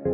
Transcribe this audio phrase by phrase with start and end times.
[0.00, 0.08] 大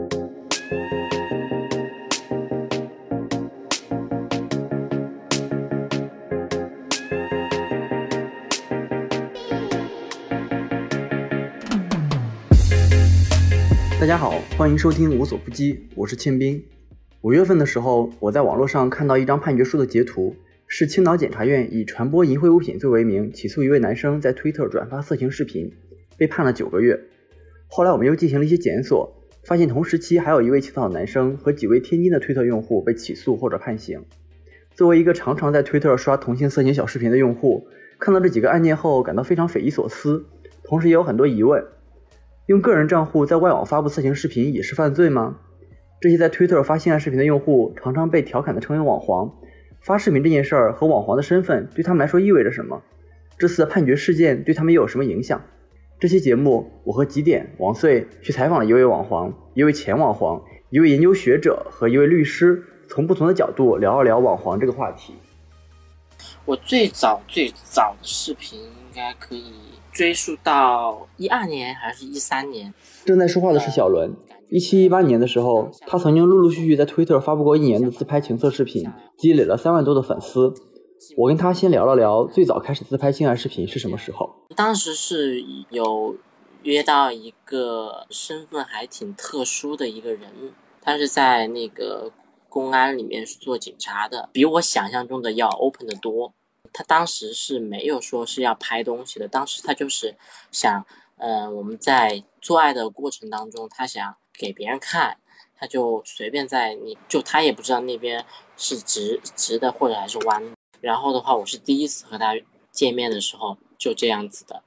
[14.06, 16.64] 家好，欢迎收听无所不击，我是庆斌。
[17.20, 20.34] 五月份的时候，我在网络上看到一张判决书的截图，
[20.66, 25.72] 是青岛检察院以传播淫秽物品罪为名起诉一位男生在推特转发色情视频，
[26.16, 26.98] 被判了九个月。
[27.68, 29.15] 后来我们又进行了一些检索，
[29.46, 34.04] 发现同时期还有一位青岛男生和几位天津的推特用户被起诉或者判刑。
[34.74, 37.68] 作为一个常常在推特刷同性色情小视频的用户，
[38.00, 40.26] 看到这几个案件后，感到非常匪夷所思，
[40.64, 41.64] 同时也有很多疑问。
[42.46, 45.38] 用个人账户在外网发布色情视频也是犯罪吗？
[46.00, 49.32] 这些在推特发性爱视频的用户常常被调侃的称为网黄。
[49.80, 52.82] 发视频这件事儿和网黄的身份对他们来说意味着什么？
[53.38, 55.40] 这次的判决事件对他们又有什么影响？
[55.98, 65.14] 这期节目，我和几点王穗去采访了一位网黄、一位前网黄、一位研究学者和一位律师，从不同的角度聊一聊网黄这个话题。
[66.44, 69.54] 我最早最早的视频应该可以。
[69.90, 72.74] 追溯到一二年还是一三年？
[73.06, 74.14] 正在说话的是小伦。
[74.50, 80.52] 一七一八年的时候，他曾经陆陆续续在推特发布过一年的自拍情色视频，积累了三万多的粉丝。
[81.16, 84.34] 我跟他先聊了聊最早开始自拍性爱视频是什么时候。
[84.54, 86.16] 当时是有
[86.62, 90.30] 约到一个身份还挺特殊的一个人，
[90.80, 92.10] 他是在那个
[92.48, 96.32] 公安里面是做警察的，比我想象中的要 open 的多。
[96.72, 100.14] 他当时是没有说是要拍东西的，当时他就是
[100.50, 100.84] 想，
[101.16, 105.18] 呃，我们在做爱的过程当中，他想给别人看，
[105.58, 108.24] 他就随便在你就他也不知道那边
[108.56, 110.42] 是直直的或者还是弯。
[110.80, 112.34] 然后的话，我是第一次和他
[112.70, 114.62] 见面的时候就这样子的。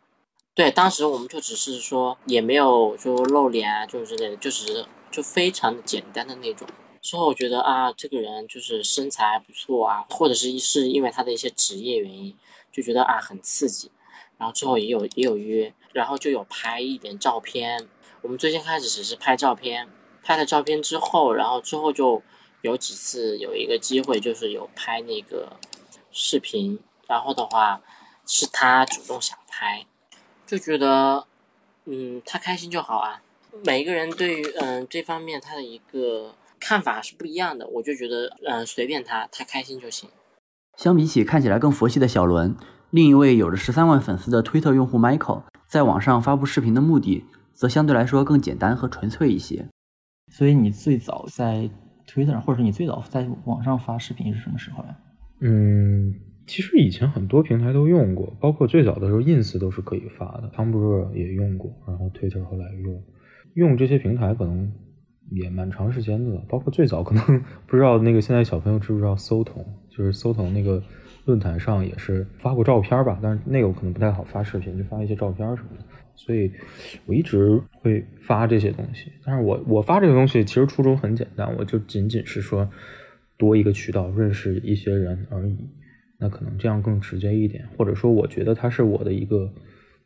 [0.53, 6.67] 对，当时我们就只是说也没有说露脸啊，就之类的，就只是就非常的简单的那种。
[7.01, 12.35] 之后我觉得啊，这个人就是身材还不错啊，或者是是因为他的一些职业原因，
[12.73, 13.89] 就觉得啊很刺激。
[14.37, 17.87] 然后之后也有也有约，然后就有拍一点照片。
[18.21, 19.87] 我们最先开始只是拍照片，
[20.23, 22.21] 拍了照片之后，然后之后就
[22.61, 25.57] 有几次有一个机会，就是有拍那个
[26.19, 26.79] 视频。
[27.07, 27.81] 然后的话
[28.27, 29.85] 是他主动想拍，
[30.45, 31.25] 就觉得
[31.85, 33.21] 嗯他开心就好啊。
[33.65, 36.35] 每一个人对于嗯这方面他的一个。
[36.61, 40.09] 看法是不一样的，我就觉得，嗯，随便他，他开心就行。
[40.75, 42.53] 相比起看起来更佛系的小伦，
[42.89, 49.69] 另一位有着十三万粉丝的推特用户 Michael，在网上发布视频的目的，则相对来说更简单和纯粹一些。
[50.29, 51.69] 所以你最早在
[52.05, 54.97] 推特上，或者你最早在网上发视频是什么时候呀？
[55.39, 56.15] 嗯，
[56.47, 63.03] 其实以前很多平台都用过，包括最早的时候，ins 都是可以发的，Tumblr 也用过，然后 Twitter 后来用，
[63.53, 64.71] 用这些平台可能。
[65.31, 67.23] 也蛮长时间的了，包括最早可能
[67.67, 70.81] 不知道那个现在小朋友知不知道搜童，就是搜童那个
[71.25, 75.85] 论坛上也是发过照片吧，但是那个可能不太好发视频，就发一些照片什么的。
[76.15, 76.51] 所以
[77.05, 82.67] 我一直会发这些东西，但是我我发这个东西其实初衷很简单，我就仅仅是说
[83.39, 85.57] 多一个渠道认识一些人而已，
[86.19, 89.51] 那可能这样更直接一点，或者说我觉得它是我的一个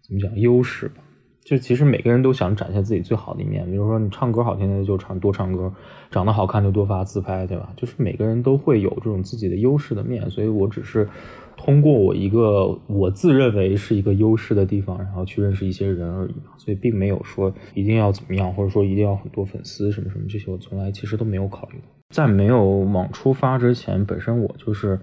[0.01, 1.03] 怎么讲优势吧。
[1.43, 5.73] 就其实每个人都想展现自己最好的一面，比如说你唱歌好听的就唱多唱歌，
[6.09, 7.73] 长得好看就多发自拍，对吧？
[7.75, 11.09] 就是每个人都会有这种自己的优势的面，所以我只是
[11.57, 16.33] 通过我一个我自认为是一个优势的地方，然后去认识一些人而已。
[16.57, 21.89] 所以并没有说一定要怎么样，或者说一定要很多粉丝什么什么这些，我从来其实都没有考虑过。
[22.13, 24.97] 在没有往出发之前，本身我就是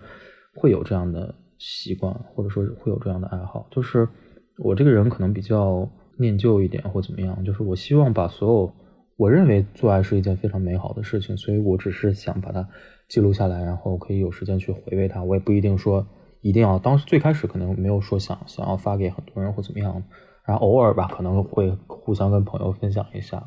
[0.54, 4.08] 会有这样的习惯，或者说会有这样的爱好，就是
[4.56, 5.86] 我这个人可能比较。
[6.20, 8.72] 念旧一点或怎么样，就是我希望把所有
[9.16, 12.68] 我认为做爱是一件非常美好的事情，所以我只是想把它
[13.08, 15.22] 记录下来，然后可以有时间去回味它。
[15.22, 16.06] 我也不一定说
[16.42, 20.02] 一定要，当时最开始可能没有说想想要发给很多人或怎么样，
[20.44, 23.42] 然后偶尔吧可能会互相跟朋友分享一下。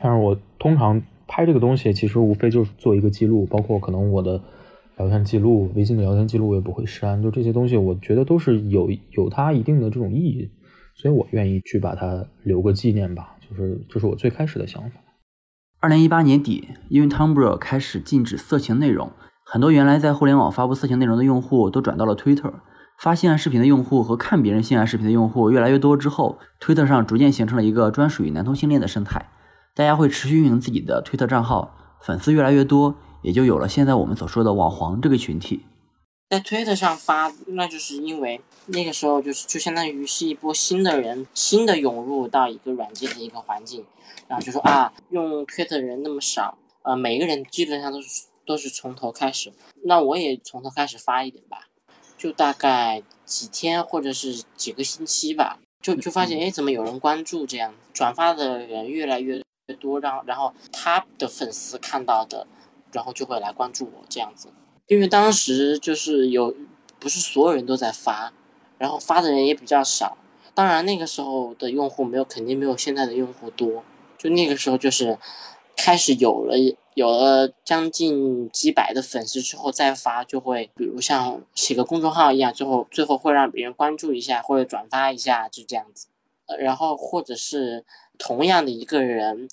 [0.00, 4.40] 但是我通常拍这个东西，其实无非就是做一个记录，包括可能我的
[4.98, 10.50] 聊天记录、微信的聊天记录我也不会删，就这些东西，我觉得都是有有它一定的这种意义。
[10.94, 15.00] 所以我愿意去把它留个纪念吧，就是这是我最开始的想法。
[15.78, 19.10] 二零一八年底，因为 Tumblr 开始禁止色情内容，
[19.44, 22.50] 很多原来在互联网发布色情内容的用户都转到了 Twitter。
[22.98, 29.26] 发性爱视频的用户和看别人性爱视频的用户越来越多之后，Twitter 上逐渐形成了一个专属于男同性恋的生态。
[29.76, 31.70] 大家会持续运营自己的推特账号，
[32.00, 35.66] 粉丝越来越多，也就有了现在我们所说的网黄这个群体。
[36.30, 43.84] 在推特上发，那就是因为那个时候就是就相当于是一波新的人，新的涌入到一个软件的一个环境，
[44.26, 48.08] 然后就说啊，用推特的人那么少，呃，每个人基本上都是
[48.46, 49.52] 都是从头开始，
[49.84, 51.68] 那我也从头开始发一点吧，
[52.16, 59.42] 就大概几天或者是几个星期吧，就就发现哎，怎么有人关注这样，转发的人越来越
[59.74, 62.46] 多，然后然后他的粉丝看到的，
[62.92, 64.48] 然后就会来关注我这样子。
[64.86, 66.54] 因为当时就是有，
[66.98, 68.32] 不是所有人都在发，
[68.78, 70.16] 然后发的人也比较少。
[70.54, 73.82] 当然那个时候的用户没有，肯定没有现在的用户多。
[74.16, 75.18] 就那个时候就是
[75.76, 76.54] 开始有了
[76.94, 86.06] 有了将近几百的粉丝之后再发，就会比如像写个公众号一样，最后最后会让别人关注一下或者转发一下，就这样子。
[86.58, 87.84] 然后或者是
[88.18, 89.48] 同样的一个人，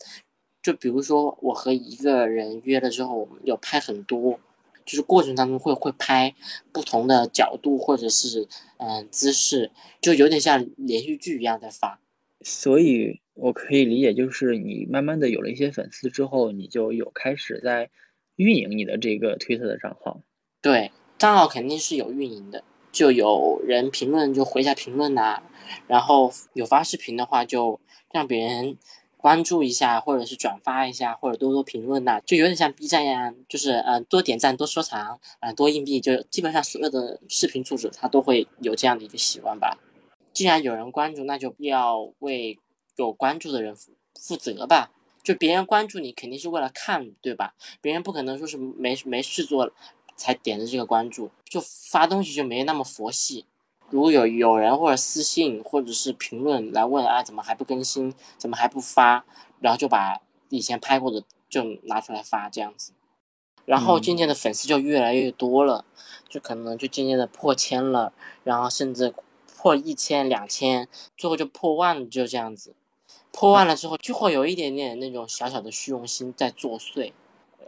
[0.62, 4.40] 就比如说我和一个人约了之后，我们有拍很多。
[4.86, 6.36] 就是过程当中会会拍
[6.74, 8.50] 不同的角度或者是
[8.80, 12.02] 嗯姿势，就有点像连续剧一样在发。
[12.42, 17.92] 所以我可以理解，就是你慢慢的有了一些粉丝之后，你就有开始在
[18.36, 20.20] 运营你的这个推特的账号。
[20.62, 25.42] 对，账号肯定是有运营的，就有人评论就回一下评论呐，
[25.88, 27.82] 然后有发视频的话就
[28.14, 28.78] 让别人。
[29.24, 39.78] 关注一下，或者是转发一下，或者多多评论呐，就有点像 B 站一样，就是呃多点赞、多收藏啊、多硬币，就基本上所有的视频主者他都会有这样的一个习惯吧。
[40.34, 42.60] 既然有人关注，那就要为
[42.98, 43.74] 有关注的人
[44.20, 44.92] 负责吧。
[45.24, 47.54] 就别人关注你，肯定是为了看，对吧？
[47.80, 49.72] 别人不可能说是没没事做
[50.16, 53.46] 才点的这个关注，就发东西就没那么佛系。
[53.90, 59.24] 如果有有人或者私信或者是评论来问啊，怎么还不更新，怎么还不发，
[59.60, 60.20] 然后就把
[60.50, 62.94] 以前拍过的就拿出来发这样子，
[63.66, 65.86] 然后渐渐的粉丝就越来越多了，
[66.28, 68.14] 就可能就渐渐的破千了，
[68.44, 69.14] 然后甚至
[69.56, 72.74] 破一千、两千，最后就破万，就这样子。
[73.32, 77.14] 破万了之后，就会有一点点那种小小的虚荣心在作祟。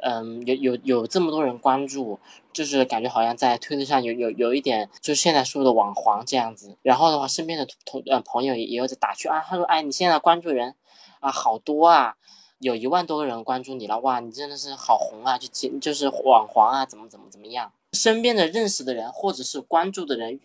[0.08, 2.20] 嗯，有有有这么多人关注，
[2.54, 6.78] 就是感觉好像在推特上有有有一点，就是现在说的网黄这样子。
[6.84, 10.76] 然后的话，身边的同呃朋友也也有在打趣啊，他说，哎，你现在关注人
[11.22, 12.18] 啊好多啊，
[12.60, 17.72] 有一万多个人关注你了，哇，你真的是好红啊，就就是网黄啊，怎么怎么怎么样？
[17.94, 20.40] 身边的认识的人或者是关注的人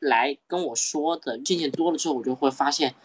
[0.00, 2.96] 来跟我说的，渐渐多了之后，我就会发现，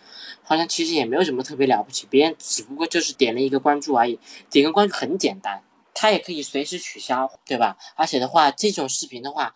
[0.41, 4.19] 好像其实也没有什么特别了不起，别人只不过就是点了一个关注而已，
[4.49, 5.61] 点个关注很简单。
[5.93, 7.77] 它也可以随时取消，对吧？
[7.95, 9.53] 而且的话，这种视频的话，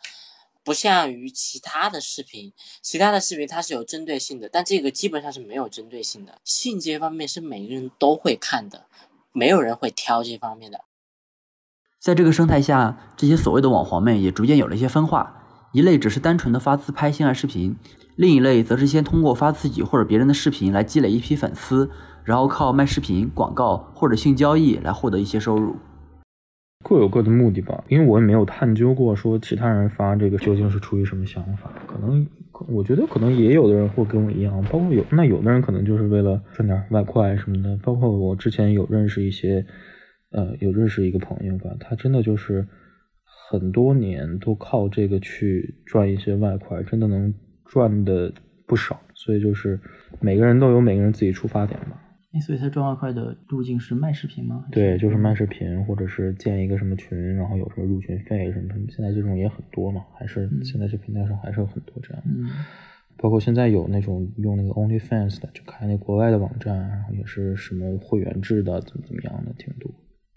[0.64, 6.40] 不像于其他的视频，其他的视频它是有针对性的，但这个基本上是没有针对性的。
[6.44, 8.86] 性这方面是每个人都会看的，
[9.32, 10.82] 没有人会挑这方面的。
[12.00, 17.76] 在这个生态下，这些所谓的网黄们也逐渐有了一些分化：一类只是单纯的发自拍性爱视频，
[18.16, 21.90] 另一类则是先通过发自己或者别人的视频来积累一批粉丝，
[22.24, 25.76] 然后靠卖视频、广告或者性交易来获得一些收入。
[26.84, 31.72] 各有各的目的吧，因为我也没有探究过说其他人发这个究竟是出于什么想法。
[31.86, 32.26] 可能
[32.70, 37.78] 我觉得可能也有的人会跟我一样，包括有那有的人可能就是为了赚点外快什么的。
[37.84, 39.66] 包括我之前有认识一些，
[40.32, 42.66] 呃，有认识一个朋友吧，他真的就是
[43.50, 47.34] 很多年都靠这个去赚一些外快，真的能
[47.66, 48.32] 赚的
[48.66, 49.02] 不少。
[49.14, 49.80] 所以就是
[50.22, 52.00] 每个人都有每个人自己出发点吧。
[52.40, 54.66] 所以他赚外快的路径是卖视频吗？
[54.72, 58.86] 对，就是卖视频，或者是建一个什么群，然后有什么入群费什么什么。
[58.90, 62.22] 现在这种也很多嘛，还是现在这平台上还是有很多这样。
[62.28, 62.48] 嗯，
[63.18, 69.90] 包括现在有那种用那个 OnlyFans 的，就开那国外的网站，然后也是什么会员制的，怎么怎么样的，挺多。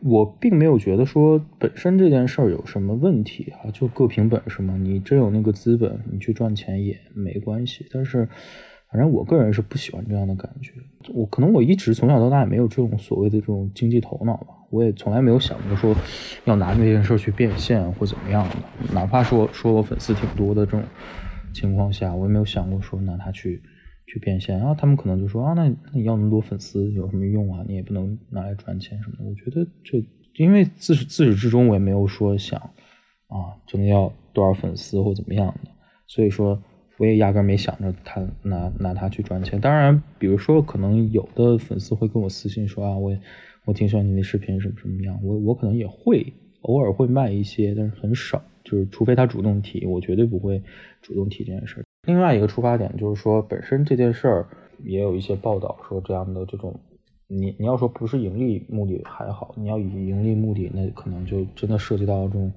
[0.02, 4.74] 我并没有觉得说本身这件事儿有什么问题啊，就各凭本事嘛。
[4.78, 7.86] 你真有那个资本，你去赚钱也没关系。
[7.92, 8.26] 但是。
[8.92, 10.72] 反正我个人是不喜欢这样的感觉，
[11.14, 15.94] 我可能我一直从小到大也没有这种所谓的这种经济头脑吧，我也从来没有想过说
[16.44, 18.56] 要拿这件事去变现或怎么样的，
[18.92, 20.82] 哪怕说说我粉丝挺多的这种
[21.54, 23.62] 情况下，我也没有想过说拿它去
[24.06, 24.58] 去变现。
[24.58, 27.64] 然后他们可能就说啊，那那你要那么多粉丝有什么用啊？
[27.68, 29.24] 你也不能拿来赚钱什么的。
[29.24, 30.04] 我觉得这
[30.34, 32.58] 因为自始自始至终我也没有说想
[33.28, 35.70] 啊，真的要多少粉丝或怎么样的，
[36.08, 36.60] 所以说。
[37.00, 39.58] 我也压根没想着他拿拿它去赚钱。
[39.58, 43.16] 当然，比如说，可能有的粉丝会跟我私信说啊，我
[43.64, 45.18] 我挺喜欢你的视频，什么什么样。
[45.24, 46.30] 我我可能也会
[46.60, 48.42] 偶尔会卖一些，但是很少。
[48.62, 50.62] 就是除非他主动提，我绝对不会
[51.00, 51.82] 主动提这件事。
[52.06, 54.46] 另外一个出发点就是说，本身这件事儿
[54.84, 56.78] 也有一些报道说这样的这种，
[57.28, 62.52] 你你要说不是盈利目的还好，你要以盈利目的，那可能就真的涉及到这种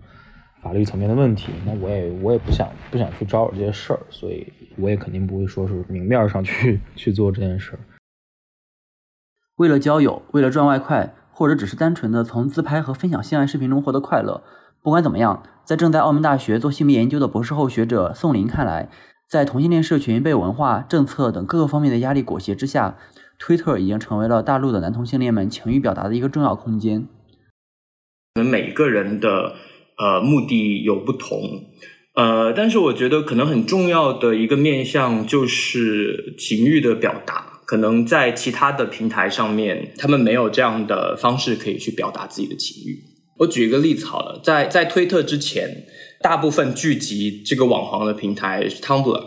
[0.64, 7.80] 法律层面的问题，那我也我也不想不想去招惹这些事儿，所以我也肯定不会说是明面上去去做这件事儿。
[9.58, 14.42] 为了交友，为了赚外快，或者只是单纯的从自拍和分享性爱视频中获得快乐，
[14.82, 18.90] 不管怎么样，在正在澳门大学做性别研究的博士后学者宋林看来，
[19.30, 22.98] 在同性恋社群被文化、政策等各个方面的压力裹挟之下，
[23.38, 27.08] 推特已经成为了大陆的男同性恋们情欲表达的一个重要空间。
[28.36, 29.54] 我们每个人的
[29.98, 31.66] 呃目的有不同，
[32.16, 37.50] 呃，但是我觉得可能很重要的一个面向就是情欲的表达。
[37.66, 43.02] 可能在其他的平台上面，他们没有这样的方式可以去表达自己的情欲。
[43.38, 45.86] 我举一个例子好了，在在推特之前，
[46.22, 49.24] 大部分聚集这个网黄的平台是 Tumblr，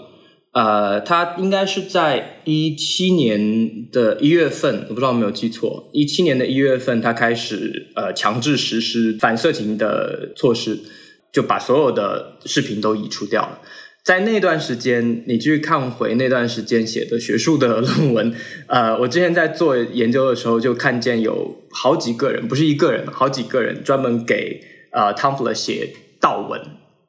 [0.56, 10.78] 呃，他应该是在一七年的一月份，我不知道有没有记错，一七年的一月份，他开始呃强制实施反色情的措施，
[11.30, 13.60] 就把所有的视频都移除掉了。
[14.02, 18.34] 在那段时间，你去看回那段时间写的学术的 论文，
[18.66, 24.58] 呃，我之前在做研究的时候就看见有好几个人，不是一个人，好几个人专门给
[24.90, 26.58] 呃 Tumblr 写悼文，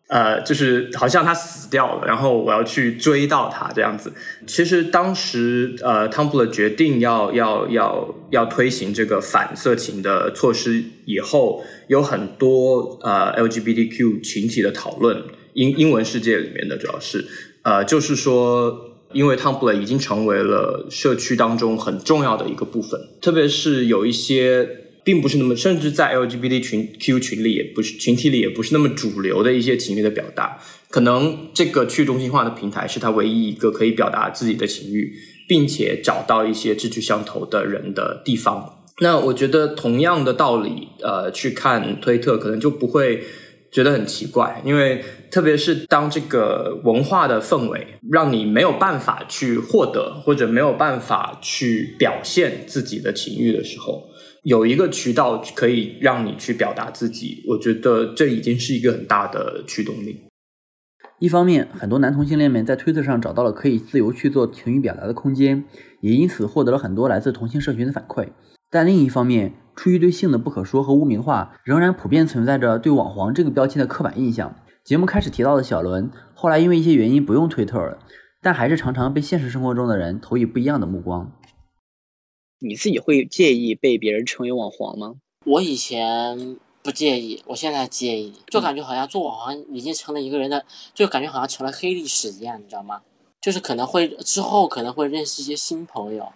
[0.08, 4.14] 呃，就是好像他死掉了，然后我要去追到他这样子。
[4.46, 15.22] 其实当时呃 Tumblr 决定要要要要推行这个反色情的措施以后，有很多呃 LGBTQ 群体的讨论。
[15.54, 17.26] 英英文世界里面的主要是，
[17.64, 18.80] 呃，就是说，
[19.12, 24.70] 因为 Tumblr 已经成为了社区当中很重要的一个部分，特别是有一些
[25.08, 30.60] 并不是那么，甚至在 LGBT 群 Q 群里也不是群体里也不是那么主流的一些情欲的表达，
[30.90, 35.14] 可能这个去中心化的平台是他唯一一个可以表达自己的情欲，
[35.48, 38.84] 并且找到一些志趣相投的人的地方。
[39.00, 43.24] 那我觉得同样的道理，呃，去看推特可能就不会。
[43.70, 54.10] 觉得很奇怪，因为特别是当这个文化的氛围让你没有办法去获得，或者没有办法去表现自己的情欲的时候，
[54.48, 60.24] 有一个渠道可以让你去表达自己，我觉得这已经是一个很大的驱动力。
[61.20, 65.66] 一方面，很多男同性恋们在推特上找到了可以自由去做情欲表达的空间，
[66.00, 68.30] 也因此获得了很多来自同性社群的反馈。
[68.72, 74.56] 但另一方面，出于对性的不可说和污名化，仍然普遍存在着对“网黄”这个标签的刻板印象。
[74.86, 77.98] 节目开始提到的小伦，后来因为一些原因不用推特了，
[78.42, 81.34] 但还是常常被现实生活中的人投以不一样的目光。
[82.60, 85.16] 你自己会介意被别人称为网黄吗？
[85.46, 93.02] 我以前不介意，我现在介意，就感觉好像做网黄已经成了一个人的，就感觉好像成了黑历史一样，你知道吗？
[93.40, 96.32] 就是可能会之后可能会认识一些新朋友，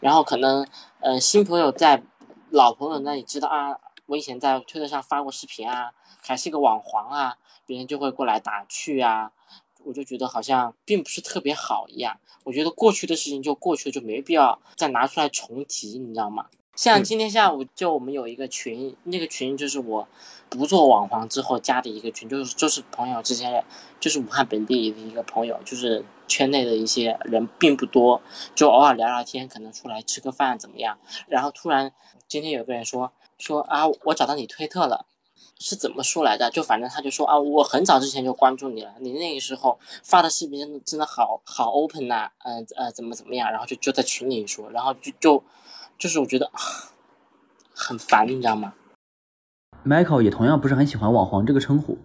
[0.00, 0.66] 然后可能。
[1.02, 2.02] 嗯，新朋友在
[2.50, 3.74] 老朋友那里知道啊，
[4.04, 9.32] 我以前在推特上发过视频啊，还是个网黄啊，别人就会过来打趣啊，
[9.84, 12.18] 我就觉得好像并不是特别好一样。
[12.44, 16.46] 我觉得过去的事情就过去了，就没必要再拿出来重提，你知道吗？
[16.74, 20.08] 像今天下午就我们有一个群，那个群就是我
[20.48, 23.64] 不做网黄之后加的一个群，就是就是朋友之间，
[23.98, 26.04] 就是武汉本地的一个朋友，就是。
[26.30, 28.22] 圈内的一些人并不多，
[28.54, 30.96] 就偶尔聊聊天，可能出来吃个饭怎么样？
[31.26, 31.92] 然后突然
[32.28, 35.06] 今天有个人说说啊，我找到你推特了，
[35.58, 36.50] 是怎么说来的？
[36.50, 43.50] 就反正他就说啊，我很早之前就关注你了，你那个时候发的视频真的真的好好 open 呐，嗯呃怎么怎么样？
[43.50, 45.42] 然后就就在群里说，然后就就
[45.98, 46.50] 就是我觉得
[47.74, 48.74] 很烦，你知道吗
[49.84, 51.98] ？Michael 也同样不是很喜欢“网黄”这个称呼，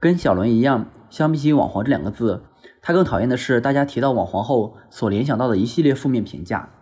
[0.00, 2.44] 跟小伦一样，相比起“网黄”这两个字。
[2.82, 6.73] 他更讨厌的是大家提到网黄后所联想到的一系列负面评价。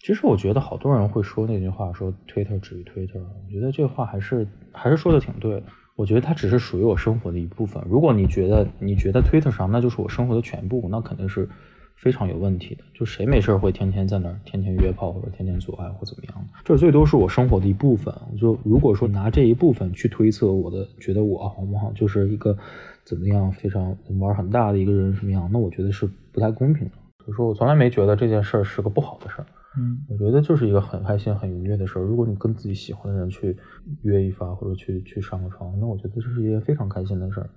[0.00, 3.20] 其实我觉得好多人会说那句话，说 Twitter 止于 Twitter。
[3.20, 5.64] 我觉得这话还是还是说的挺对的。
[5.96, 7.82] 我觉得它只是属于我生活的一部分。
[7.88, 11.48] 如果你觉得你觉得 Twitter 上那就是我生活的全部，那肯定是
[11.96, 12.84] 非常有问题的。
[12.94, 16.60] 就谁没事会天天在那天天约炮或者天天做爱或怎么样的？
[16.64, 18.14] 这最多是我生活的一部分。
[18.38, 22.56] 就如果说拿这一部分去推测我的，觉得我好不好就是一个。
[23.04, 23.52] 怎么样？
[23.52, 25.48] 非常玩很大的一个人什么样？
[25.52, 26.94] 那我觉得是不太公平的。
[27.24, 29.46] 所以说我从来没觉得这件事儿是个不好的事儿。
[29.78, 32.02] 嗯，我觉得就是一个很开心、很愉悦的事儿。
[32.02, 33.56] 如果你跟自己喜欢的人去
[34.02, 37.50] 约一发，或者去去上个床，那我觉得这是一件非常开心的事儿。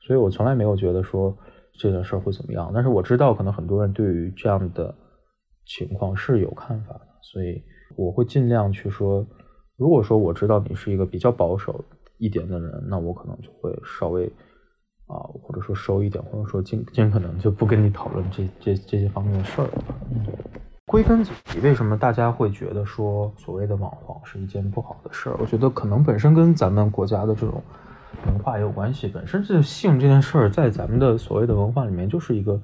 [0.00, 1.36] 所以我从来没有觉得说
[1.72, 2.70] 这件事儿会怎么样。
[2.74, 4.94] 但是我知道，可能很多人对于这样的
[5.64, 7.08] 情况是有看法的。
[7.22, 7.62] 所以
[7.96, 9.26] 我会尽量去说，
[9.76, 11.84] 如果说我知道你是一个比较保守
[12.18, 14.30] 一点的人，那我可能就会稍微。
[15.08, 19.68] 啊，或者说收一点，或者说尽尽可能就不跟你讨论这这这些方面的事儿。
[20.10, 20.24] 嗯，
[20.92, 25.36] 归根结底，为什么大家会觉得说所谓的网黄是一件不好的事儿？
[25.40, 27.62] 我觉得可能本身跟咱们国家的这种
[28.26, 29.08] 文化也有关系。
[29.08, 32.60] 本身这性这件事儿，在咱们的所谓的文化里面，就是一个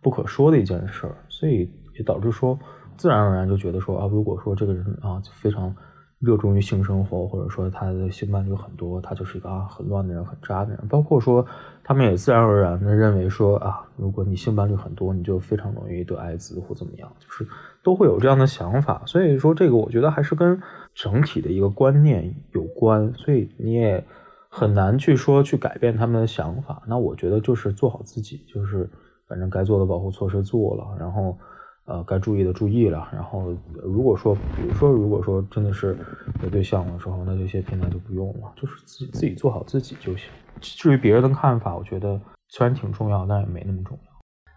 [0.00, 2.56] 不可说的一件事儿，所以也导致说，
[2.96, 5.74] 自然而然就觉得说啊，如果说这个人啊非常
[6.22, 10.78] 热衷于性生活，或者说他的性伴侣很多，他就是一个啊很乱的人、很渣的人。
[10.88, 11.44] 包括说，
[11.82, 17.44] 他们也自然而然的认为说啊，如果你性伴侣很多，你就非常容易得艾滋或怎么样，就是
[17.82, 19.02] 都会有这样的想法。
[19.04, 20.62] 所以说，这个我觉得还是跟
[20.94, 24.04] 整体的一个观念有关，所以你也
[24.48, 26.82] 很难去说去改变他们的想法。
[26.86, 28.88] 那我觉得就是做好自己，就是
[29.26, 31.36] 反正该做的保护措施做了，然后。
[31.84, 33.08] 呃，该注意的注意了。
[33.12, 35.96] 然后，如果说，比如说，如果说真的是
[36.42, 40.28] 有对象的时候，那这些平台就不用了，就是自己自己做好自己就行。
[40.60, 44.12] 至于别人的看法，我觉得虽然挺重要，但也没那么重要。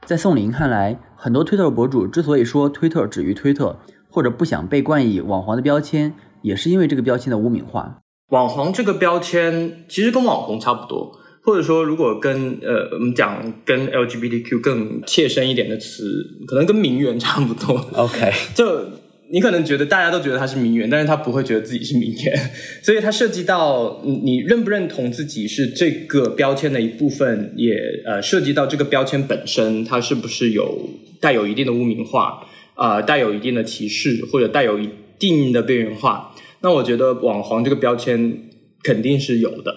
[0.06, 3.80] 在宋林看来，很多推特博主之所以说推特止于推特，
[4.10, 6.14] 或者不想被冠以网黄的标签，
[6.44, 8.02] 也是因为这个标签的污名化。
[8.30, 11.12] 网黄这个标签其实跟网红差不多。
[11.46, 17.76] 或者说，如果跟呃我们讲跟 LGBTQ 更切身一点的词，可能跟名媛差不多。
[17.94, 18.84] OK， 就
[19.30, 22.36] 你可能觉得大家都觉得他是名媛，但是他不会觉得自己是名媛，
[22.82, 27.76] 所以它涉及到你认不认同自己是这个标签的一部分，也
[28.06, 30.90] 呃涉及到这个标签本身，它是不是有
[31.22, 32.40] 带有一定的污名化
[32.74, 36.34] 啊，带有一定的歧视，或者带有一定的边缘化。
[36.62, 38.36] 那我觉得网黄这个标签
[38.82, 39.74] 肯定是有的。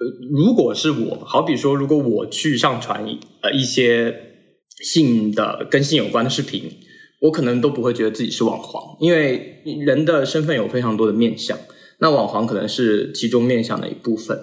[0.00, 3.04] 呃，如果是我，好比说，如果我去上传
[3.42, 4.14] 呃一些
[4.82, 6.70] 性的跟性有关的视频，
[7.20, 11.58] 我可能都不会觉得自己是网黄，因为人的身份有非常多的面相，
[11.98, 14.38] 那网黄可能是其中面相的一部分。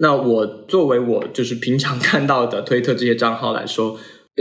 [0.00, 3.98] 那我作为我就是平常 看到的推特这些账号来说，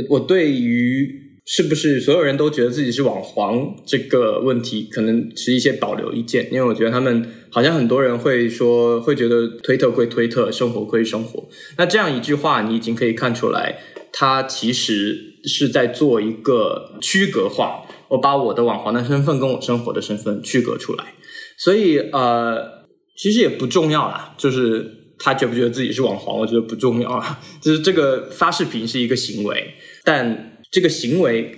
[0.10, 1.27] 我对于。
[1.50, 11.48] 是不是所有人都觉得自己是网黄这个问题，可能持一些保留意见，因为我觉得他们好像很多人会说，会觉得推特归推特，生活归生活。
[11.78, 13.78] 那这样一句话，你已经可以看出来，
[14.12, 17.86] 他其实是在做一个区隔化。
[18.10, 21.14] 我把我的网黄的身份跟我生活的身份区隔出来，
[21.58, 22.86] 所以呃，
[23.16, 24.86] 其实也不重要啦，就是
[25.18, 27.40] 他觉不觉得自己是网黄，我觉得不重要啊。
[27.62, 30.56] 就是这个发视频是一个行为，但。
[30.72, 31.58] 这个行为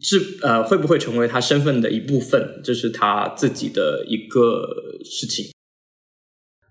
[0.00, 2.60] 是呃会不会成为他身份的一部分？
[2.64, 4.66] 这是他自己的一个
[5.04, 5.46] 事情。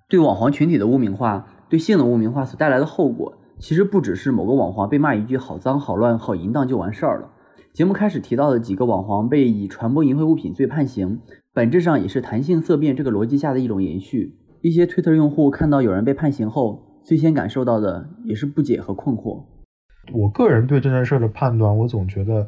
[0.09, 7.31] 对网黄群体的污名化，对性的污名化所带来的后果，其实不只是某个网黄被骂一句“好脏、好乱、好淫荡”就完事儿了。
[7.73, 11.21] 节目开始提到的几个网黄被以传播淫秽物品罪判刑，
[11.53, 14.35] 本质上也是弹性色变这个逻辑下的一种延续。
[14.61, 19.45] 一些 Twitter 用户看到有人被判刑后，最先感受到的也是不解和困惑。
[20.11, 22.47] 我个人对这件事的判断，我总觉得，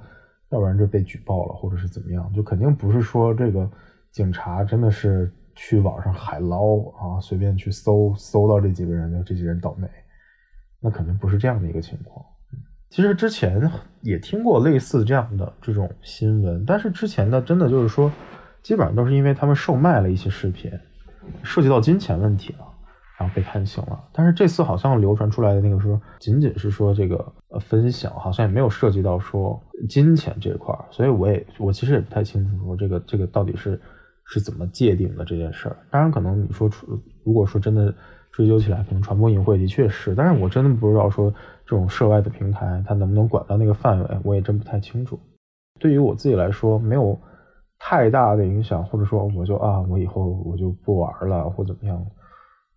[0.50, 3.70] 要不然就被举报了，或者是怎么样，就肯定不是说这个
[4.12, 9.88] 警察真的是去网上海捞啊，随便去搜搜到这几个人，就这几人倒霉，
[10.80, 12.26] 那肯定不是这样的一个情况。
[12.90, 18.12] 其实之前也听过类似这样的这种新闻，但是之前的真的就是说，
[18.62, 20.72] 基本上都是因为他们售卖了一些视频，
[21.44, 22.73] 涉及到金钱问题了。
[23.24, 27.16] 然后被判刑了，但是这次好像流传出来的那个说，仅仅是说这个
[27.48, 29.58] 呃分享，好像也没有涉及到说
[29.88, 33.80] 金钱这块儿，所以我也我其实也不太清楚说这个这个到底是
[34.26, 35.78] 是怎么界定的这件事儿。
[35.90, 36.86] 当然，可能你说出
[37.24, 37.96] 如果说真的
[38.34, 41.32] 追究起来，可能传播淫秽的确是，但是我真的不知道说
[41.66, 45.18] 这种涉外的平台它能不能管到那个范围，我也真不太清楚。
[45.80, 47.18] 对于我自己来说，没有
[47.80, 52.06] 太大的影响，或者说我就啊，我以后我就不玩了或怎么样。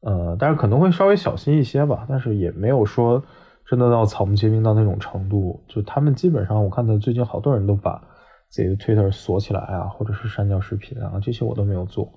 [0.01, 3.23] 呃，但是可能会稍微小心一些吧，但是也没有说
[3.69, 5.61] 真的到草木皆兵到那种程度。
[5.67, 8.01] 就他们基本上，我看到最近好多人都把
[8.49, 12.13] 自己的 Twitter 锁起来啊，或者是删掉视频啊，这些我都没有做。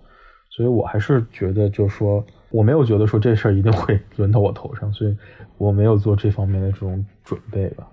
[0.52, 5.18] 所以我还是觉得，就是说，我没有觉得说这事儿一定会 轮到我头上，所以
[5.58, 7.88] 我没有做这方面的这种准备吧。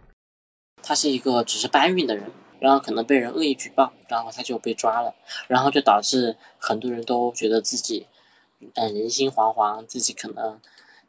[0.82, 2.24] 他是一个只是搬运的人，
[2.58, 5.14] 然后可能被人恶意举报，然后他就被抓了，
[5.48, 8.06] 然后就导致很多人都觉得自己。
[8.74, 10.60] 嗯，人心惶惶，自己可能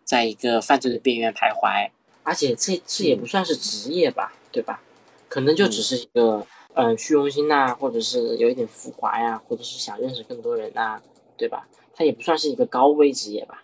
[0.04, 1.90] 在一个犯罪的边缘徘徊，
[2.24, 4.82] 而且这这也不算是职业吧，对吧？
[5.30, 11.02] 可能就只是一个嗯虚荣心呐，或者是有一点浮华呀，或者是想认识更多人呐，
[11.36, 11.68] 对吧？
[11.94, 13.64] 他也不算是一个高危职业吧。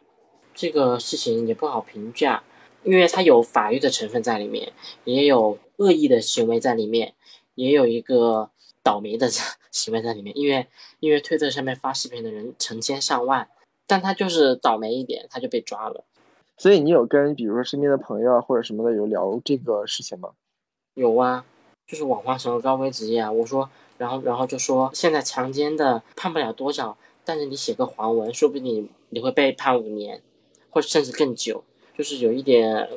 [0.53, 2.43] 这个事情也不好评价，
[2.83, 4.73] 因为他有法律的成分在里面，
[5.05, 7.13] 也有恶意的行为在里面，
[7.55, 8.49] 也有一个
[8.83, 9.29] 倒霉的
[9.71, 10.67] 行为在里面，因为
[10.99, 13.47] 因为推特上面发视频的人成千上万。
[13.87, 16.03] 但他就是倒霉一点，他就被抓了。
[16.57, 20.29] 所以你有跟比如说身边的朋友啊或者什么的有聊这个事情吗？
[20.93, 21.43] 有啊，
[21.87, 23.31] 就是网黄成了高危职业啊。
[23.31, 30.21] 我说，然后然后就说现在强奸的判不了多少，但是你写个黄文，说不定你会被判五年，
[30.69, 31.63] 或者甚至更久，
[31.97, 32.87] 就是有一点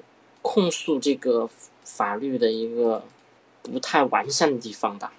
[0.42, 1.48] 控诉这个
[1.82, 3.02] 法律的一个
[3.62, 5.12] 不太完善的地方吧。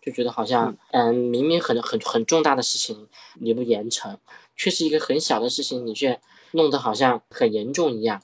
[0.00, 3.08] 就觉得好像，嗯，明明很很很重大的事情
[3.40, 4.16] 你不严惩，
[4.56, 6.18] 却是一个很小的事情，你却
[6.52, 8.22] 弄得好像很严重一样。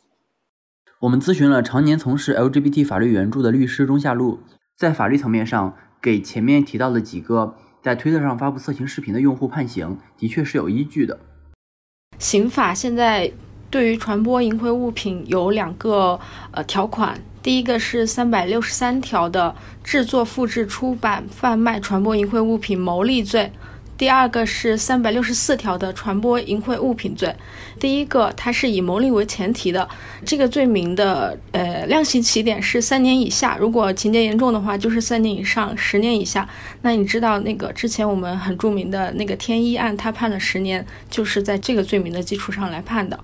[1.01, 4.41] 我们咨询了常年从事 LGBT 法律援助的律师钟夏露，
[4.77, 11.19] 在法律层面上，给前面提到的几个在推特上发布色情视频的用户判刑，的确是有依据的。
[12.19, 13.33] 刑法现在
[13.69, 16.19] 对于传播淫秽物品有两个
[16.53, 17.21] 呃条款。
[17.43, 23.51] 第一个是三百六十三条的制作、复制、出版、贩卖、传播淫秽物品牟利罪，
[24.03, 27.33] 第二个是三百六十四条的传播淫秽物品罪。
[27.79, 29.89] 第一个，它是以牟利为前提的，
[30.27, 36.49] 这个罪名的呃量刑起点是三年以下，如果情节严重的话，就是三年以上，十年以下。
[36.81, 43.17] 那你知道那个之前我们很著名的那个天一案，他判了十年，就是在这个罪名的基础上来判的。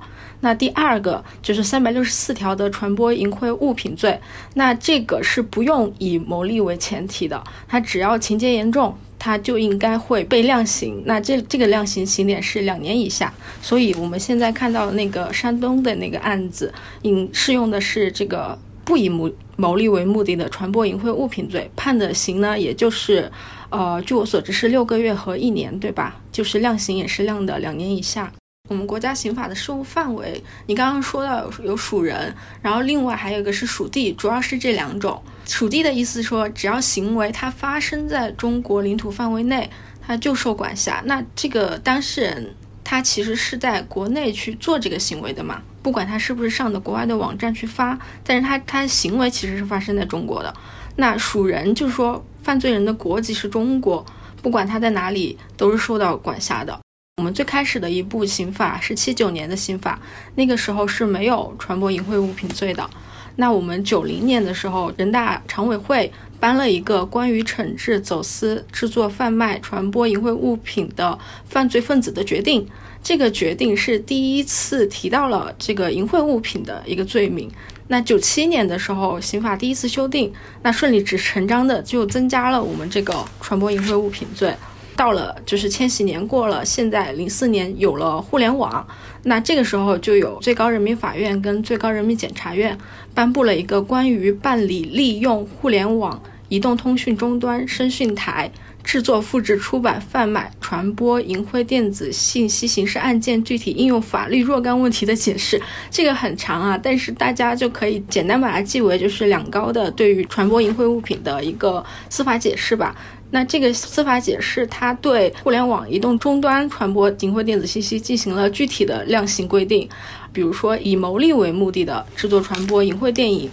[0.43, 4.17] 那第二个就是三百六十四条的传播淫秽物品罪，
[4.55, 11.03] 那这个是不用以牟利为前提的，它只要情节严重，他就应该会被量刑。
[11.07, 23.31] 那这这个量刑刑点是两年以下，所以我们现在看到那个山东的那个案子，应适用的是这个不以牟牟利为目的的传播淫秽物品罪，判的刑呢，也就是，
[23.71, 26.21] 呃，据我所知是六个月和一年，对吧？
[26.31, 28.33] 就是量刑也是量的两年以下。
[28.69, 35.21] 我们国家刑法的适用范围，你刚刚说到有属人，然后另外还有一个是属地，主要是这两种。
[35.47, 39.69] 属地的意思说，只要行为它发生在中国领土范围内，
[40.07, 41.03] 它就受管辖。
[41.07, 42.55] 那这个当事人
[42.85, 50.55] 他其实是在国内去做这个行为的嘛，不管他是不是上的国外的网站去发，但是他他行为其实是发生在中国的。
[50.97, 54.05] 那属人就是说，犯罪人的国籍是中国，
[54.43, 56.79] 不管他在哪里都是受到管辖的。
[57.19, 60.01] 我们最开始的一部刑法是七九年的刑法，
[60.37, 62.89] 那个时候是没有传播淫秽物品罪的。
[63.35, 72.65] 那我们九零年的时候，人大常委会颁了一个关于惩治走私、制作、贩卖、传播淫秽物品的犯罪分子的决定。
[73.03, 77.51] 这个决定是第一次提到了这个淫秽物品的一个罪名。
[77.89, 84.55] 那九七年的时候，刑法第一次修订，那顺理成章的就增加了我们这个传播淫秽物品罪。
[84.99, 88.85] 到了就是千禧年过了，现在零四年有了互联网，
[89.23, 92.77] 那这个时候就有最高人民法院跟最高人民检察院
[93.15, 98.51] 颁布了一个关于办理利用互联网、移动通讯终端、声讯台
[98.89, 105.61] 制作、复制、出版、贩卖、传播淫秽电子信息刑事案件具体应用法律若干问题的解释。
[105.91, 112.97] 这个很长啊，但是大家就可以简单把它记为就是两高的对于传播淫秽物品的一个司法解释吧。
[113.31, 119.87] 那这个司法解释，它对互联网移动终端传播淫秽电子信息进行了具体的量刑规定，
[120.33, 123.51] 比如说以牟利为目的的制作、传播淫秽电影、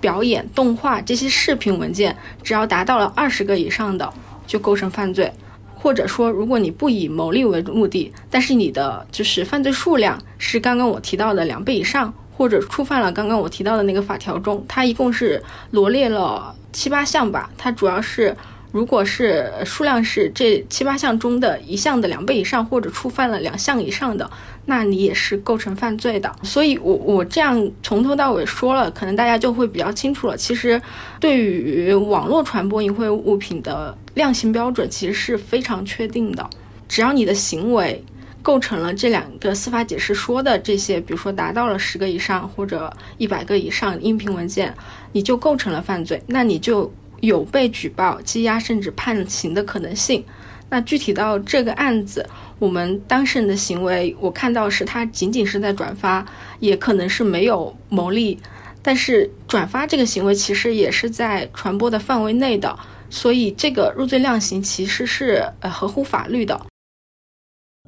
[0.00, 4.08] 表演、动画这些视频文件，只要达到了二十个以上的，
[4.50, 5.30] 就构成犯罪；
[5.76, 18.36] 或者说，如果你不以牟利为目的，但是你的就是犯罪数量是刚刚我提到的两倍以上，或者触犯了刚刚我提到的那个法条中，它一共是罗列了七八项吧，它主要是。
[18.72, 24.30] 如果是数量是这七八项中的一项的两倍以上，或者触犯了两项以上的，
[24.66, 26.34] 那你也是构成犯罪的。
[26.42, 30.36] 所以，我我这样从头到尾说了，可能大家就会比较清楚了。
[30.36, 30.80] 其实，
[31.18, 36.48] 对于网络传播淫秽物品的量刑标准，其实是非常确定的。
[36.88, 38.04] 只要你的行为
[38.42, 44.74] 构成了这两个司法解释说的这些，比如说达到了十个以上或者一百个以上音频文件，
[45.12, 46.92] 你就构成了犯罪，那你就。
[47.20, 50.24] 有被举报、羁押甚至判刑的可能性。
[50.70, 52.24] 那具体到这个案子，
[52.58, 56.24] 我们当事人的行为，我看到是他仅仅是在转发，
[56.60, 58.38] 也可能是没有牟利。
[58.82, 62.78] 但是转发这个行为其实也是在传播的范围内的，
[63.10, 66.66] 所以这个入罪量刑其实是呃合乎法律的。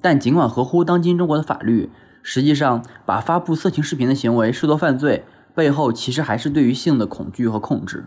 [0.03, 1.89] 但尽管合乎当今中国的法律，
[2.23, 8.07] 实际上把发布色情视频的行为视作犯罪，背后其实还是对于性的恐惧和控制。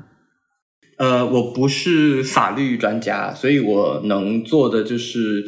[0.98, 5.44] 呃，我不是法律专家，所以我能做的就是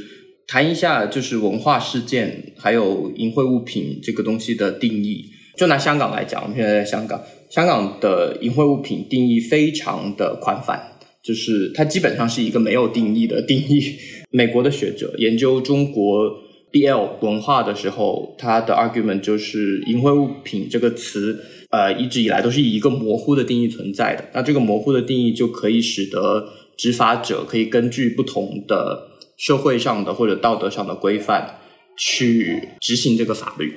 [0.45, 5.25] 谈一下，就是文化事件还有淫秽物品这个东西的定义。
[5.55, 10.79] 就拿香港来讲，我们现在在香港，香港的淫秽物品定义非常的宽泛，
[11.23, 13.95] 就是它基本上是一个没有定义的定义。
[14.29, 16.29] 美国的学者研究中国
[16.77, 21.39] BL 文化的时候，他的 argument 就是淫秽物品这个词。
[21.69, 24.23] 呃，一直以来都是以一个模糊的定义存在的。
[24.33, 31.57] 那这个模糊的定义就可以使得执法者可以根据不同的社会上的或者道德上的规范
[31.97, 33.73] 去执行这个法律。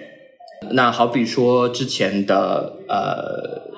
[0.71, 3.73] 那好比说之前的呃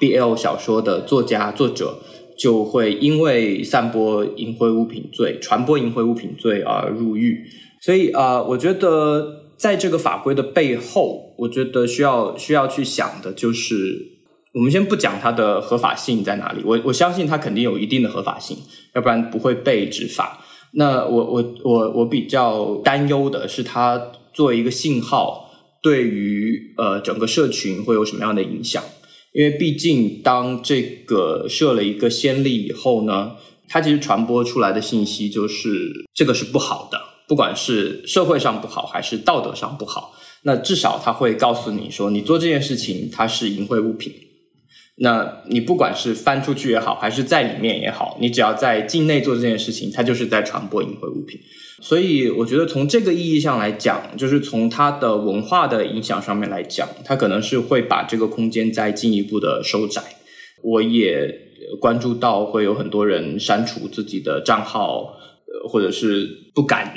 [0.00, 1.98] BL 小说的作家作者
[2.38, 7.44] 就会因为散播淫秽物品罪、传播淫秽物品罪而入狱。
[7.80, 13.74] 所以呃，我觉得在这个法规的背后，我觉得需要需要去想的就是，
[14.54, 18.56] 我们先不讲它的合法性在哪里，我我相信它肯定有一定的合法性，
[18.94, 20.44] 要不然不会被执法。
[20.74, 25.50] 那我我我我比较担忧的是，它作为一个信号，
[25.82, 28.82] 对于呃整个社群会有什么样的影响？
[29.32, 33.32] 因为毕竟当这个设了一个先例以后呢，
[33.68, 44.12] 它其实传播出来的信息就是这个是不好的，不管是社会上不好还是道德上不好，那至少它会告诉你说，你做这件事情它是淫秽物品。
[45.00, 51.38] 那你不管是翻出去也好，还是在里面也好，你只要在境内做这件事情，它就是在传播淫秽物品。
[51.80, 60.02] 所以我觉得从这个意义上来讲，就是从它的文化的影响上面来讲，它可能是会把这个空间再进一步的收窄。
[60.64, 61.32] 我也
[61.80, 65.14] 关注到会有很多人删除自己的账号，
[65.68, 66.92] 或者是不敢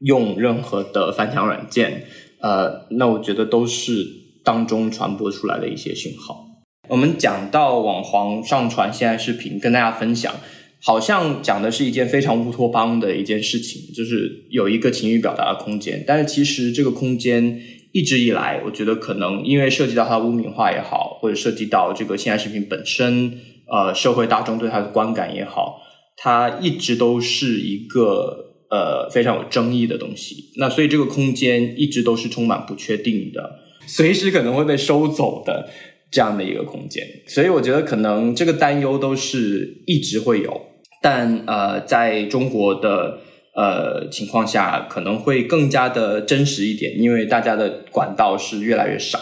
[0.00, 2.04] 用任何的翻墙软件。
[2.40, 4.06] 呃，那我觉得都是
[4.42, 6.46] 当中传播出来的一些信号。
[6.88, 10.34] 我们讲到网黄上传现在视频跟大家分享，
[10.82, 16.02] 好像讲的是一件非常乌托邦的一件事情，就是有一个情欲表达的空间。
[16.06, 17.60] 但是其实这个空间
[17.92, 23.38] 一直以来，我觉得可能因为涉及到它的污名化也好，或者涉及到这个现在视频本身，
[23.70, 25.80] 呃，社会大众对它的观感也好，
[26.16, 30.52] 它一直都是一个呃非常有争议的东西。
[30.56, 35.68] 那所以这个空间一直都是充满不确定的，随时可能会被收走的。
[36.12, 40.60] 这样的一个空间，所以我觉得可能这个担忧都是一直会有，
[41.00, 43.20] 但呃，在中国的
[43.54, 49.20] 呃情况下，可能会更加的真实一点，因为大家的管道是越来越少。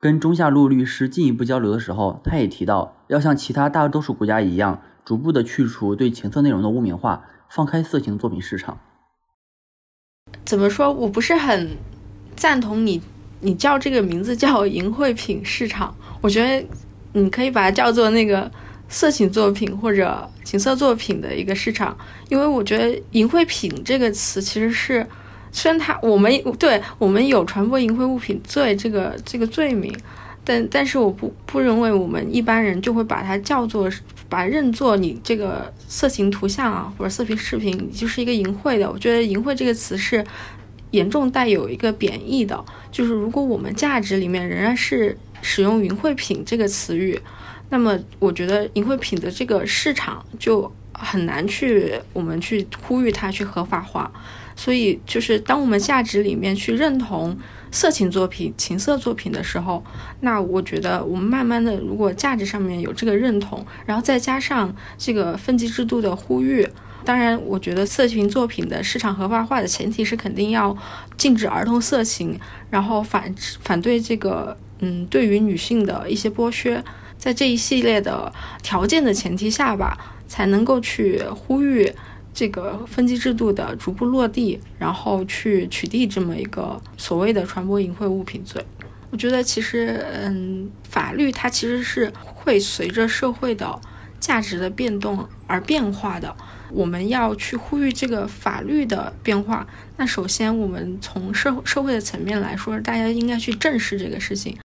[0.00, 8.78] 跟中下路律师进一步交流的时候，他也提到，要像其他大多数国家一样，逐步的去除对情色内容的污名化，放开色情作品市场。
[10.42, 10.90] 怎么说？
[10.90, 11.76] 我不是很
[12.34, 13.02] 赞同你。
[13.40, 16.66] 你叫这个名字叫 淫秽品市场，我觉得
[17.12, 18.50] 你可以把它叫做那个
[18.88, 21.94] 色情作品或者情色作品的一个市场，
[22.28, 25.06] 因为我觉得淫秽品这个词其实是，
[25.50, 29.92] 虽然它我们对我们有传播淫秽物品罪这个这个罪名，
[30.44, 33.90] 但但是我不不认为我们一般人就会把它叫做
[34.28, 40.24] 把它认作你这个色情图像啊或者色情视频就是一个淫秽的，我觉得淫秽这个词是。
[40.92, 47.18] 严重带有一个贬义的，就是如果我们价值里面仍然是使用“淫秽品”这个词语，
[47.70, 54.12] 那么我觉得淫秽品的这个市场就很难去我们去呼吁它去合法化。
[54.54, 57.34] 所以，就是当我们价值里面去认同
[57.72, 59.82] 色情作品、情色作品的时候，
[60.20, 66.68] 那我觉得我们慢慢的，如果价值上面有这个认同，然后再加上这个分级制度的呼吁。
[67.04, 70.76] 当然，我觉得色情作品的市场合法化的前提是肯定要
[71.16, 72.38] 禁止儿童色情，
[72.70, 76.80] 然后反反对这个嗯对于女性的一些剥削，
[77.18, 78.32] 在这一系列的
[78.62, 81.92] 条件的前提下吧，才能够去呼吁
[82.34, 88.64] 这个分级制度的逐步落地，然后去取缔这么一个所谓的传播淫秽物品罪。
[89.10, 93.78] 我觉得其实嗯，法律它其实是会随着社会的
[94.18, 96.34] 价值的变动而变化的。
[96.70, 99.66] 我们要去呼吁这个法律的变化，
[99.98, 104.56] 那首先我们从社社会的层面来说，大家应该去正视这个事情。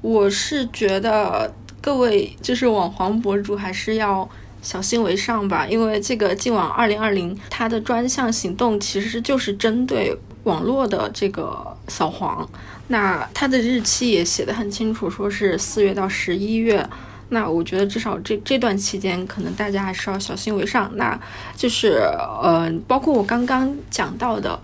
[0.00, 4.26] 我是觉得各位就是网黄博主还是要
[4.66, 12.48] 小心为上吧，因为这个净网二零二零它的专项行动其实就是针对网络的这个扫黄，
[12.88, 16.84] 那它的日期也写的很清楚，说是四月到十一月。
[17.28, 20.90] 那我觉得至少这这段期间，可能大家还是要小心为上。
[20.96, 21.16] 那
[21.56, 22.00] 就是，
[22.42, 24.58] 呃，包括我刚刚讲到的，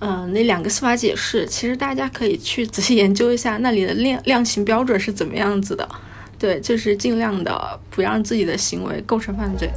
[0.00, 5.88] 嗯，那两个司法解释，其实大家可以去仔细研究一下那里的量量刑标准是怎么样子的。
[6.38, 9.70] 对，就是尽量的不让自己的行为构成犯罪。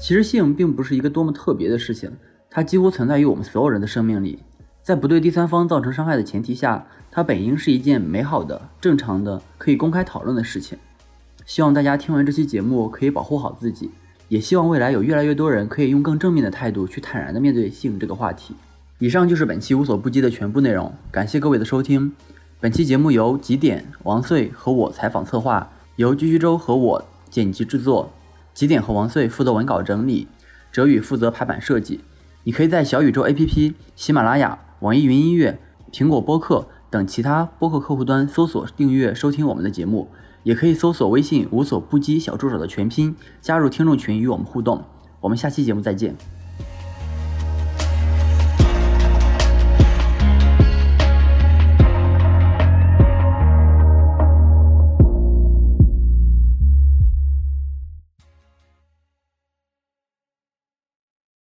[0.00, 2.10] 其实性并不是一个多么特别的事情，
[2.50, 4.38] 它几乎存在于我们所有人的生命里。
[4.82, 10.76] 在不对第三方造成伤害的前提下，它本应是一件美好的、正常的、可以公开讨论的事情。
[11.46, 13.90] 希望大家听完这期节目可以保护好自己，
[14.28, 18.54] 也希望未来有越来越多人可以用更正面的态度去坦然的面对性这个话题。
[18.98, 22.12] 以上就是本期无所不击的全部内容，感谢各位的收听。
[22.62, 28.12] 本期节目由极点王穗和我采访策划，由居居周和我剪辑制作。
[28.54, 30.28] 极点和王穗负责文稿整理，
[30.70, 32.02] 哲宇负责排版设计。
[32.44, 34.60] 你可以在小宇宙 APP、喜马拉雅。
[34.78, 35.58] 网易云音乐、
[35.90, 40.06] 苹果播客等其他播客客户端搜索订阅收听我们的节目，
[40.44, 44.84] 也可以搜索微信“无所不击小助手”的全拼，加入听众群与我们互动。
[45.20, 46.14] 我们下期节目再见。